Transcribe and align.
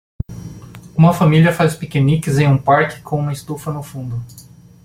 Uma 0.97 1.13
família 1.13 1.53
faz 1.53 1.75
piqueniques 1.75 2.39
em 2.39 2.47
um 2.47 2.57
parque 2.57 3.01
com 3.01 3.19
uma 3.19 3.31
estufa 3.31 3.71
no 3.71 3.83
fundo. 3.83 4.19